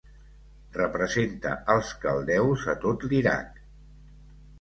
[0.77, 3.61] Representa als caldeus a tot l'Iraq.